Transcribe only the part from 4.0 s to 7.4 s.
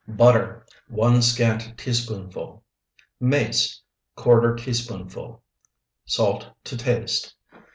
¼ teaspoonful. Salt to taste.